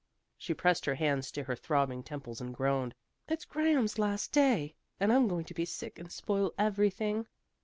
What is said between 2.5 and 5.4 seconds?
groaned. "It's Graham's last day, and I'm